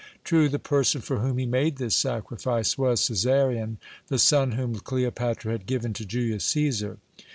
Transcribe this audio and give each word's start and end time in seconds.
True, 0.23 0.49
the 0.49 0.57
person 0.57 0.99
for 1.01 1.19
whom 1.19 1.37
he 1.37 1.45
made 1.45 1.75
this 1.75 1.95
sacrifice 1.95 2.75
was 2.75 3.01
Cæsarion, 3.07 3.77
the 4.07 4.17
son 4.17 4.53
whom 4.53 4.79
Cleopatra 4.79 5.51
had 5.51 5.67
given 5.67 5.93
to 5.93 6.05
Julius 6.07 6.43
Cæsar. 6.51 6.97